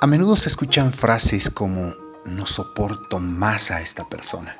[0.00, 1.94] A menudo se escuchan frases como
[2.24, 4.56] no soporto más a esta persona,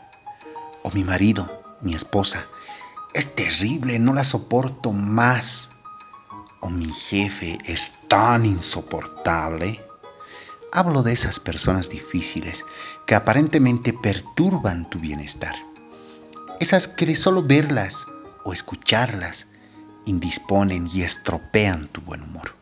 [0.84, 2.46] o mi marido, mi esposa,
[3.12, 5.70] es terrible, no la soporto más,
[6.60, 9.84] o mi jefe es tan insoportable.
[10.72, 12.64] Hablo de esas personas difíciles
[13.04, 15.54] que aparentemente perturban tu bienestar.
[16.60, 18.06] Esas que de solo verlas
[18.44, 19.48] o escucharlas
[20.06, 22.54] indisponen y estropean tu buen humor.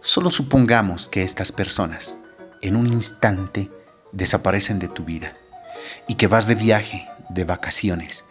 [0.00, 2.18] Solo supongamos que estas personas
[2.60, 3.70] en un instante
[4.12, 5.36] desaparecen de tu vida
[6.06, 8.24] y que vas de viaje, de vacaciones,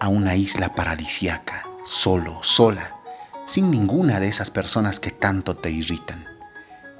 [0.00, 2.96] a una isla paradisiaca, solo, sola,
[3.44, 6.26] sin ninguna de esas personas que tanto te irritan.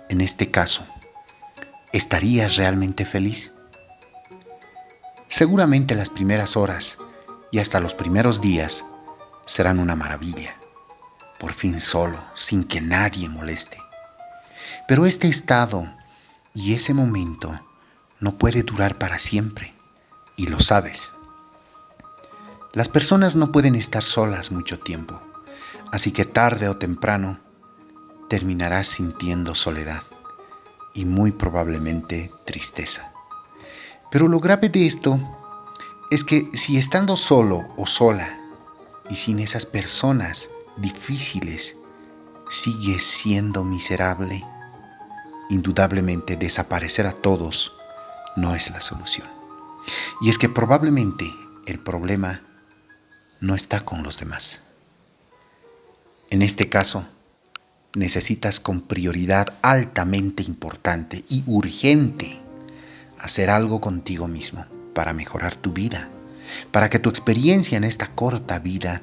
[0.09, 0.85] En este caso,
[1.93, 3.53] ¿estarías realmente feliz?
[5.29, 6.99] Seguramente las primeras horas
[7.53, 8.85] y hasta los primeros días
[9.51, 10.55] serán una maravilla.
[11.41, 13.79] Por fin solo, sin que nadie moleste.
[14.87, 15.93] Pero este estado
[16.55, 17.59] y ese momento
[18.21, 19.75] no puede durar para siempre,
[20.37, 21.11] y lo sabes.
[22.75, 25.21] Las personas no pueden estar solas mucho tiempo,
[25.91, 27.41] así que tarde o temprano
[28.29, 30.05] terminarás sintiendo soledad
[30.95, 33.13] y muy probablemente tristeza.
[34.13, 35.19] Pero lo grave de esto
[36.13, 38.40] es que si estando solo o sola
[39.11, 41.77] y sin esas personas difíciles
[42.49, 44.45] sigues siendo miserable,
[45.51, 47.73] indudablemente desaparecer a todos
[48.37, 49.27] no es la solución.
[50.21, 51.33] Y es que probablemente
[51.67, 52.43] el problema
[53.41, 54.65] no está con los demás.
[56.31, 57.07] En este caso,
[57.95, 62.41] necesitas con prioridad altamente importante y urgente
[63.19, 64.65] hacer algo contigo mismo
[64.95, 66.09] para mejorar tu vida,
[66.71, 69.03] para que tu experiencia en esta corta vida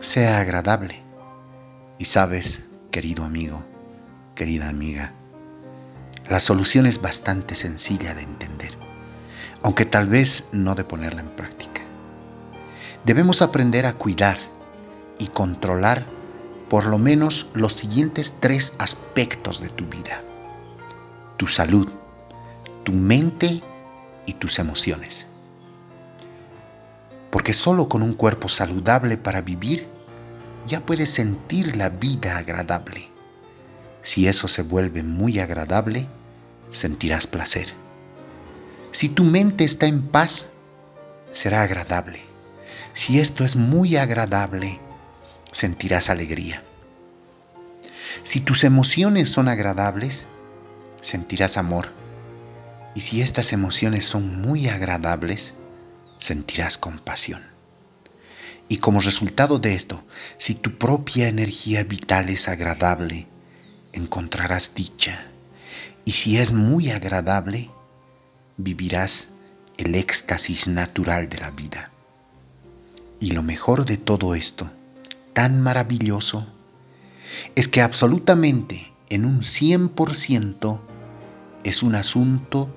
[0.00, 1.02] sea agradable.
[1.98, 3.64] Y sabes, querido amigo,
[4.34, 5.12] querida amiga,
[6.28, 8.70] la solución es bastante sencilla de entender,
[9.62, 11.82] aunque tal vez no de ponerla en práctica.
[13.04, 14.38] Debemos aprender a cuidar
[15.18, 16.04] y controlar
[16.68, 20.22] por lo menos los siguientes tres aspectos de tu vida.
[21.36, 21.88] Tu salud,
[22.84, 23.60] tu mente
[24.24, 25.29] y tus emociones.
[27.50, 29.88] Porque solo con un cuerpo saludable para vivir
[30.68, 33.08] ya puedes sentir la vida agradable.
[34.02, 36.06] Si eso se vuelve muy agradable,
[36.70, 37.74] sentirás placer.
[38.92, 40.50] Si tu mente está en paz,
[41.32, 42.20] será agradable.
[42.92, 44.78] Si esto es muy agradable,
[45.50, 46.62] sentirás alegría.
[48.22, 50.28] Si tus emociones son agradables,
[51.00, 51.88] sentirás amor.
[52.94, 55.56] Y si estas emociones son muy agradables,
[56.20, 57.42] sentirás compasión.
[58.68, 60.04] Y como resultado de esto,
[60.38, 63.26] si tu propia energía vital es agradable,
[63.92, 65.26] encontrarás dicha
[66.04, 67.70] y si es muy agradable,
[68.56, 69.28] vivirás
[69.76, 71.90] el éxtasis natural de la vida.
[73.20, 74.70] Y lo mejor de todo esto,
[75.32, 76.46] tan maravilloso,
[77.54, 80.80] es que absolutamente en un 100%
[81.64, 82.74] es un asunto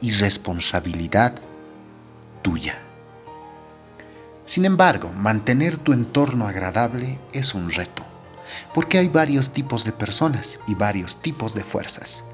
[0.00, 1.34] y responsabilidad
[2.42, 2.78] tuya.
[4.44, 8.04] Sin embargo, mantener tu entorno agradable es un reto,
[8.74, 12.24] porque hay varios tipos de personas y varios tipos de fuerzas.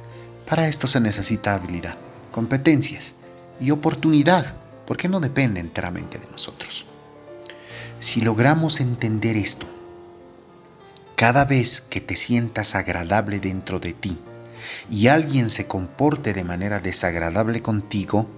[0.48, 1.96] Para esto se necesita habilidad,
[2.32, 3.14] competencias
[3.60, 4.54] y oportunidad,
[4.86, 6.86] porque no depende enteramente de nosotros.
[7.98, 9.66] Si logramos entender esto,
[11.14, 14.18] cada vez que te sientas agradable dentro de ti
[14.88, 18.28] y alguien se comporte de manera desagradable contigo,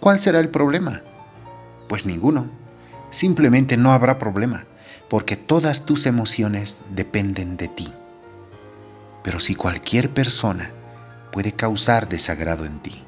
[0.00, 1.02] ¿cuál será el problema?
[1.88, 2.46] Pues ninguno.
[3.10, 4.66] Simplemente no habrá problema,
[5.08, 7.92] porque todas tus emociones dependen de ti.
[9.22, 10.70] Pero si cualquier persona
[11.32, 13.02] puede causar desagrado en ti.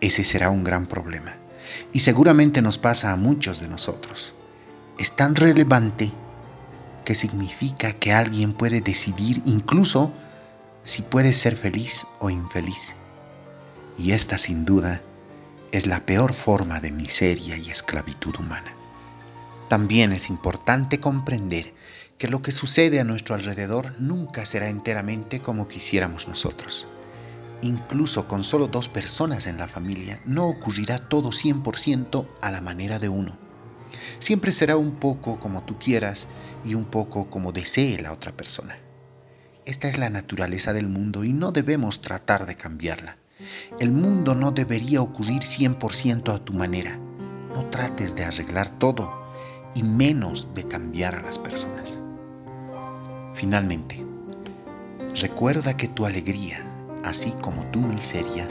[0.00, 1.36] Ese será un gran problema
[1.92, 4.34] y seguramente nos pasa a muchos de nosotros.
[4.98, 6.12] Es tan relevante
[7.04, 10.12] que significa que alguien puede decidir incluso
[10.84, 12.96] si puede ser feliz o infeliz.
[13.96, 15.02] Y esta sin duda
[15.72, 18.72] es la peor forma de miseria y esclavitud humana.
[19.68, 21.74] También es importante comprender
[22.18, 26.86] que lo que sucede a nuestro alrededor nunca será enteramente como quisiéramos nosotros
[27.62, 32.98] incluso con solo dos personas en la familia, no ocurrirá todo 100% a la manera
[32.98, 33.38] de uno.
[34.18, 36.28] Siempre será un poco como tú quieras
[36.64, 38.76] y un poco como desee la otra persona.
[39.64, 43.16] Esta es la naturaleza del mundo y no debemos tratar de cambiarla.
[43.78, 46.98] El mundo no debería ocurrir 100% a tu manera.
[47.54, 49.12] No trates de arreglar todo
[49.74, 52.02] y menos de cambiar a las personas.
[53.32, 54.04] Finalmente,
[55.20, 56.64] recuerda que tu alegría,
[57.04, 58.48] así como tu miseria,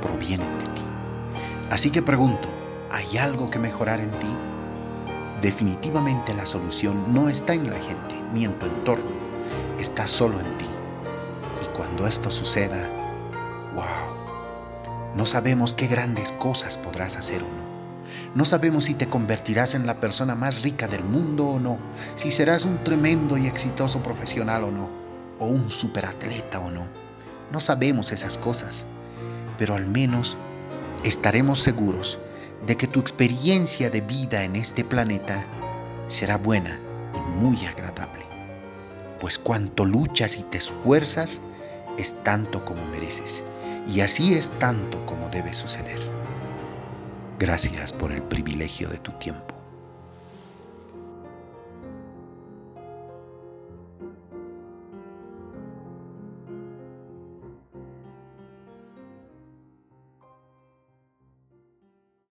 [0.00, 0.82] provienen de ti.
[1.70, 2.48] Así que pregunto,
[2.90, 4.36] ¿hay algo que mejorar en ti?
[5.40, 9.10] Definitivamente la solución no está en la gente ni en tu entorno,
[9.78, 10.66] está solo en ti.
[11.62, 12.88] Y cuando esto suceda,
[13.74, 14.09] wow,
[15.16, 17.70] no sabemos qué grandes cosas podrás hacer o no.
[18.34, 21.78] No sabemos si te convertirás en la persona más rica del mundo o no,
[22.14, 24.90] si serás un tremendo y exitoso profesional o no,
[25.38, 26.86] o un superatleta o no.
[27.50, 28.86] No sabemos esas cosas,
[29.58, 30.36] pero al menos
[31.02, 32.20] estaremos seguros
[32.66, 35.44] de que tu experiencia de vida en este planeta
[36.06, 36.78] será buena
[37.14, 38.26] y muy agradable.
[39.18, 41.40] Pues cuanto luchas y te esfuerzas,
[41.98, 43.44] es tanto como mereces,
[43.92, 45.98] y así es tanto como debe suceder.
[47.38, 49.59] Gracias por el privilegio de tu tiempo.